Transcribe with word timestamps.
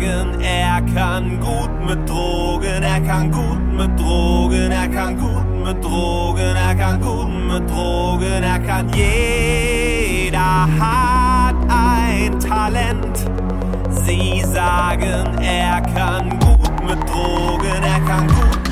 sagen, 0.00 0.40
er 0.40 0.80
kann 0.94 1.40
gut 1.40 1.70
mit 1.86 2.08
Drogen, 2.08 2.82
er 2.82 3.00
kann 3.00 3.30
gut 3.30 3.60
mit 3.76 4.00
Drogen, 4.00 4.70
er 4.70 4.88
kann 4.88 5.18
gut 5.18 5.64
mit 5.64 5.84
Drogen, 5.84 6.56
er 6.56 6.74
kann 6.74 7.00
gut 7.00 7.28
mit 7.28 7.70
Drogen, 7.70 8.42
er 8.42 8.58
kann 8.58 8.88
jeder 8.94 10.68
hat 10.78 11.54
ein 11.68 12.38
Talent. 12.40 13.26
Sie 13.90 14.42
sagen, 14.42 15.38
er 15.42 15.80
kann 15.80 16.30
gut 16.40 16.84
mit 16.84 17.00
Drogen, 17.08 17.82
er 17.82 18.00
kann 18.06 18.26
gut 18.26 18.36
mit 18.36 18.54
Drogen. 18.54 18.69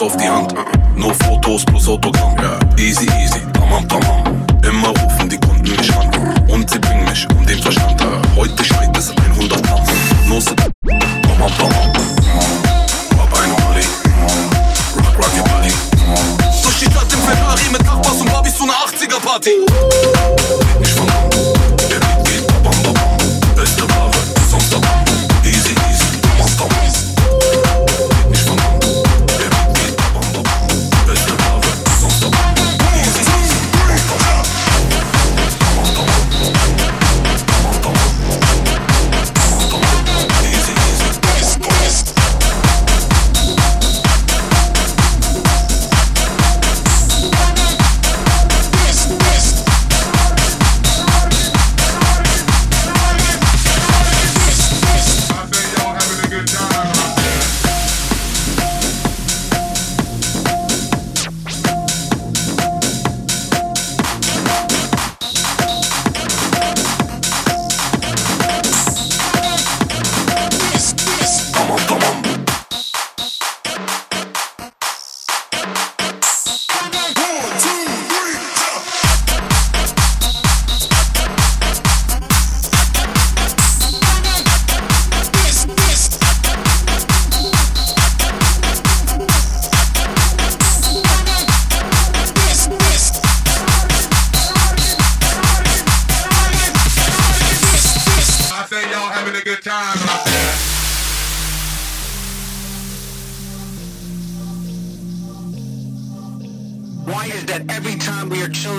Of 0.00 0.16
the 0.16 0.24
hunt. 0.24 0.69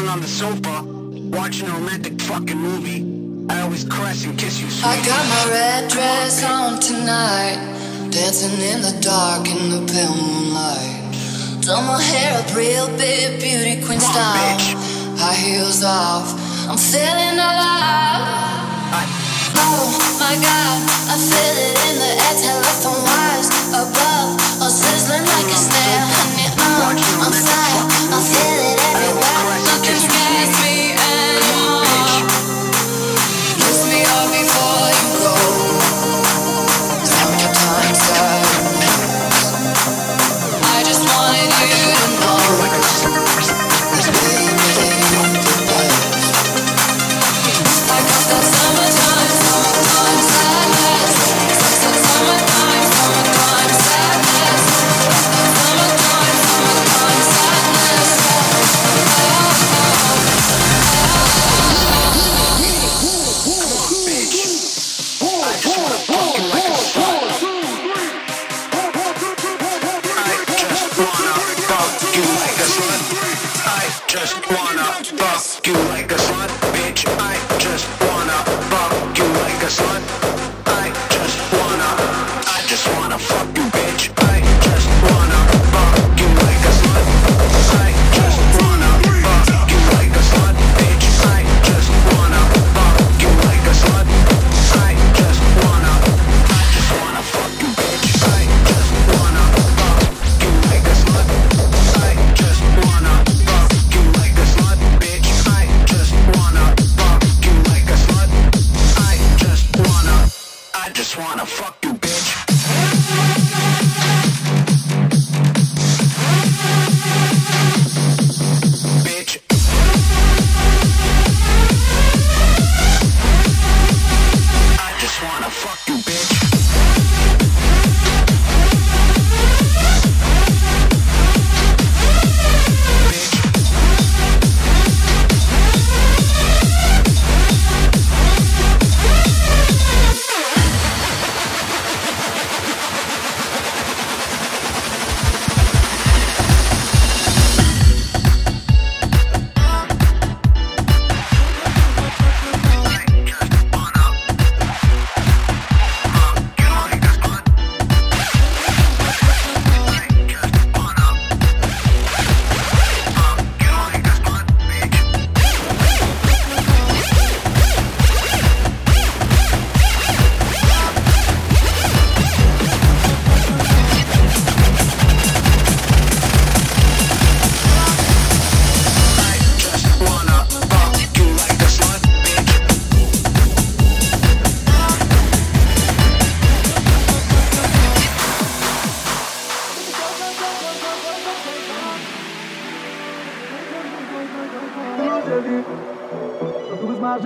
chilling 0.01 0.13
on 0.13 0.21
the 0.21 0.27
sofa, 0.27 0.83
watching 1.37 1.67
a 1.67 1.71
romantic 1.73 2.19
fucking 2.21 2.57
movie. 2.57 3.01
I 3.53 3.61
always 3.61 3.83
crash 3.83 4.25
and 4.25 4.37
kiss 4.37 4.59
you. 4.61 4.69
Sweet. 4.69 4.87
I 4.87 4.95
got 5.05 5.23
my 5.29 5.51
red 5.51 5.89
dress 5.89 6.43
on 6.43 6.79
tonight, 6.79 7.59
dancing 8.09 8.59
in 8.61 8.81
the 8.81 8.97
dark 9.01 9.47
in 9.47 9.69
the 9.69 9.81
pale 9.91 10.15
moonlight. 10.15 10.97
Done 11.61 11.85
my 11.85 12.01
hair 12.01 12.39
up 12.39 12.55
real 12.55 12.87
big, 12.97 13.39
beauty 13.39 13.85
queen 13.85 13.99
style. 13.99 14.57
High 15.21 15.35
heels 15.35 15.83
off, 15.83 16.33
I'm 16.69 16.77
feeling 16.77 17.37
alive. 17.37 18.39
Oh 19.53 19.91
my 20.19 20.35
god, 20.41 20.77
I 21.13 21.15
feel 21.29 21.55
it 21.67 21.77
in 21.89 21.95
the 22.01 22.11
air, 22.25 22.35
telephone 22.41 23.01
wires 23.05 23.49
above, 23.69 24.29
all 24.61 24.69
sizzling 24.69 25.25
like 25.25 25.45
a 25.45 25.57
snake. 25.57 25.80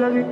chérie. 0.05 0.25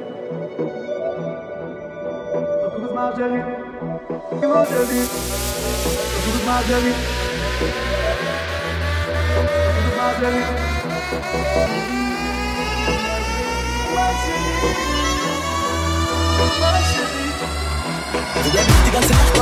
Toulouse, 18.44 18.74
die 18.86 18.92
ganze 18.92 19.14
Nacht 19.14 19.34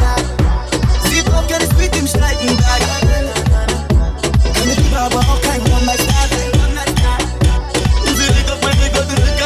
da. 0.00 0.14
Sie 1.08 1.22
braucht 1.22 1.48
gar 1.48 1.58
nicht 1.58 1.76
mit. 1.78 1.90
Keine 4.54 4.74
Liebe, 4.74 4.98
aber 4.98 5.18
auch 5.18 5.40
kein 5.42 5.60
One-Night-Stand 5.60 6.39
living 9.18 9.39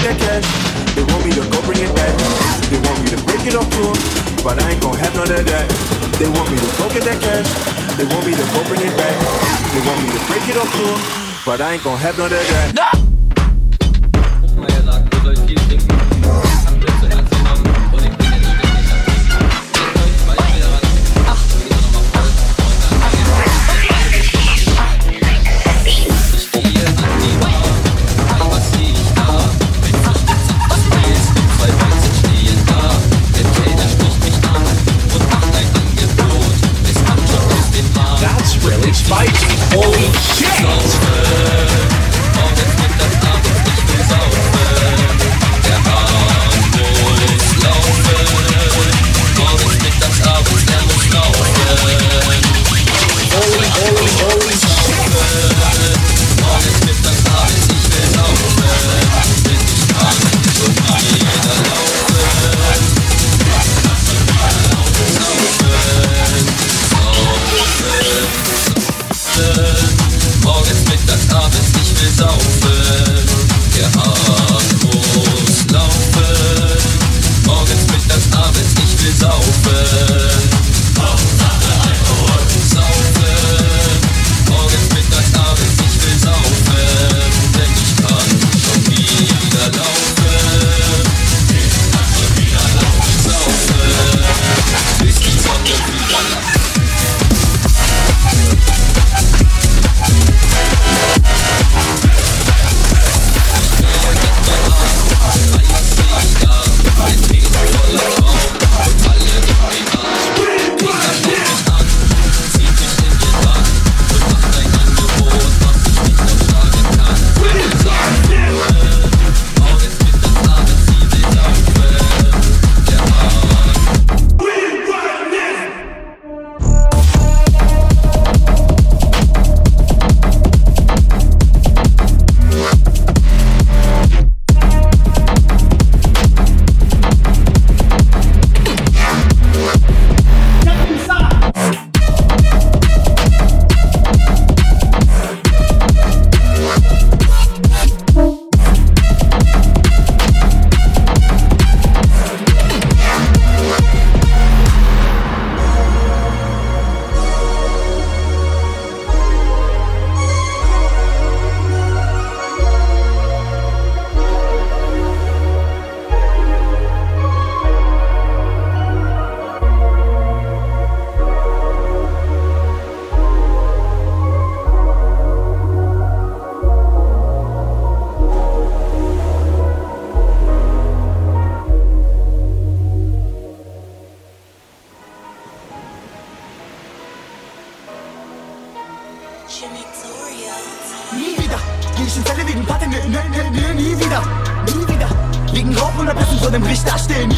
with 0.00 0.08
their 0.08 0.18
cash. 0.18 0.46
They 0.94 1.02
want 1.02 1.24
me 1.24 1.32
to 1.32 1.40
go 1.50 1.60
bring 1.62 1.80
it 1.80 1.94
back. 1.94 2.14
They 2.70 2.78
want 2.80 3.00
me 3.02 3.10
to 3.10 3.18
break 3.24 3.46
it 3.46 3.54
up 3.54 3.68
to 3.68 3.82
them, 3.82 3.98
but 4.44 4.62
I 4.62 4.70
ain't 4.70 4.82
gonna 4.82 4.98
have 4.98 5.14
none 5.14 5.30
of 5.30 5.44
that. 5.44 5.68
They 6.18 6.28
want 6.28 6.50
me 6.50 6.58
to 6.58 6.68
go 6.78 6.88
get 6.88 7.04
that 7.04 7.20
cash. 7.20 7.48
They 7.96 8.04
want 8.04 8.26
me 8.26 8.32
to 8.32 8.46
go 8.52 8.60
bring 8.68 8.80
it 8.80 8.96
back. 8.96 9.16
They 9.72 9.82
want 9.86 10.02
me 10.02 10.08
to 10.12 10.20
break 10.26 10.48
it 10.48 10.56
up 10.56 10.68
to 10.68 10.82
them, 10.84 11.00
but 11.44 11.60
I 11.60 11.74
ain't 11.74 11.84
gonna 11.84 11.98
have 11.98 12.16
none 12.18 12.32
of 12.32 12.32
that. 12.32 12.74
No! 12.74 13.09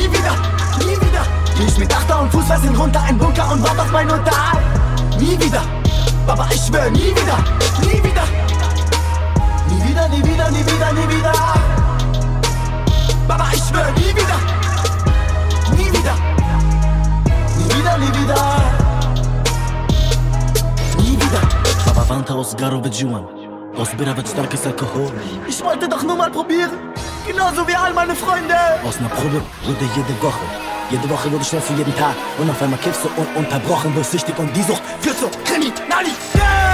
Nie 0.02 0.08
wieder, 0.08 0.34
nie 0.80 1.00
wieder. 1.00 1.24
Geh 1.56 1.64
Ich 1.64 1.78
mit 1.78 1.94
Achter 1.94 2.22
und 2.22 2.32
Fußfest 2.32 2.64
runter 2.76 3.00
ein 3.02 3.16
Bunker 3.16 3.52
und 3.52 3.62
wart 3.62 3.78
auf 3.78 3.92
mein 3.92 4.10
Unterhalt. 4.10 4.64
Nie 5.16 5.38
wieder, 5.38 5.62
Baba, 6.26 6.48
ich 6.52 6.60
schwör, 6.60 6.90
nie 6.90 7.14
wieder, 7.14 7.38
nie 7.82 8.02
wieder. 8.02 8.24
Nie 9.68 9.88
wieder, 9.88 10.08
nie 10.08 10.24
wieder, 10.24 10.50
nie 10.50 10.66
wieder, 10.66 10.92
nie 10.92 11.16
wieder. 11.16 11.32
Baba, 13.28 13.46
ich 13.52 13.62
schwör, 13.62 13.92
nie 13.92 14.10
wieder, 14.10 14.38
nie 15.76 15.92
wieder. 15.92 16.14
Nie 17.58 17.74
wieder, 17.76 17.98
nie 17.98 18.12
wieder. 18.20 18.44
Nie 20.98 21.12
wieder. 21.12 21.40
Baba, 21.86 22.04
wann 22.08 22.26
aus 22.36 22.56
Garo 22.56 22.82
wird 22.82 22.96
Juan. 22.96 23.24
Ausbierer 23.78 24.16
wird 24.16 24.28
starkes 24.28 24.66
Alkohol. 24.66 25.12
Ich 25.46 25.62
wollte 25.64 25.88
doch 25.88 26.02
nur 26.02 26.16
mal 26.16 26.30
probieren. 26.30 26.91
Genauso 27.26 27.66
wie 27.68 27.74
all 27.74 27.94
meine 27.94 28.16
Freunde. 28.16 28.54
Aus 28.84 28.98
einer 28.98 29.08
Probe 29.08 29.40
wurde 29.64 29.84
jede 29.94 30.22
Woche. 30.22 30.44
Jede 30.90 31.08
Woche 31.08 31.30
wurde 31.30 31.44
schnell 31.44 31.60
für 31.60 31.74
jeden 31.74 31.94
Tag. 31.96 32.14
Und 32.38 32.50
auf 32.50 32.60
einmal 32.60 32.78
kippst 32.80 33.04
du 33.04 33.08
ununterbrochen, 33.14 33.94
wirst 33.94 34.10
süchtig 34.10 34.36
und 34.38 34.54
die 34.56 34.62
Sucht 34.62 34.82
führt 35.00 35.18
zur 35.18 35.30
Kriminalität. 35.44 36.18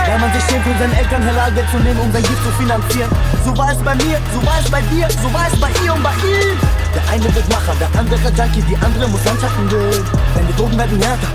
Weil 0.09 0.19
man 0.19 0.33
sich 0.33 0.43
schämt, 0.49 0.64
von 0.64 0.78
seinen 0.78 0.95
Eltern 0.95 1.23
halal 1.25 1.52
Geld 1.52 1.69
zu 1.71 1.76
nehmen, 1.78 2.00
um 2.00 2.11
sein 2.12 2.23
Gift 2.23 2.43
zu 2.43 2.50
finanzieren. 2.52 3.11
So 3.45 3.57
war 3.59 3.71
es 3.73 3.78
bei 3.78 3.95
mir, 3.97 4.19
so 4.33 4.40
war 4.47 4.59
es 4.59 4.71
bei 4.71 4.81
dir, 4.88 5.07
so 5.23 5.33
war 5.35 5.47
es 5.52 5.61
bei 5.61 5.71
ihr 5.85 5.93
und 5.93 6.02
bei 6.02 6.14
ihm. 6.25 6.57
Der 6.95 7.05
eine 7.12 7.35
wird 7.35 7.49
Macher, 7.52 7.75
der 7.78 8.00
andere 8.00 8.17
Junkie, 8.17 8.62
die 8.62 8.76
andere 8.76 9.07
muss 9.09 9.25
Landschatten 9.26 9.69
gehen. 9.69 10.05
Denn 10.35 10.47
die 10.49 10.57
Drogen 10.57 10.78
werden 10.78 11.02
härter. 11.02 11.28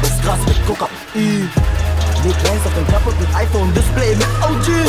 Das 0.00 0.16
Gras 0.22 0.40
wird 0.46 0.66
Kokain. 0.66 1.50
Leg 2.24 2.36
Lens 2.42 2.66
auf 2.66 2.74
dem 2.74 2.86
kaputten 2.88 3.26
iPhone-Display 3.34 4.16
mit 4.16 4.28
OG. 4.42 4.79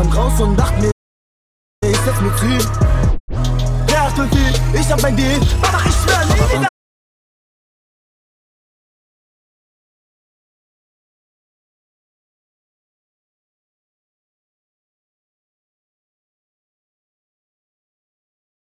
Kam 0.00 0.12
raus 0.12 0.40
und 0.40 0.56
dachte 0.56 0.80
mir, 0.80 0.90
ich 1.84 1.96
setz 1.98 2.20
mir 2.22 2.34
Ziel. 2.36 2.58
Der 3.86 4.02
8 4.04 4.18
und 4.20 4.34
4, 4.34 4.80
ich 4.80 4.90
hab 4.90 5.02
mein 5.02 5.14
Deal. 5.14 5.38
Ich 5.84 5.89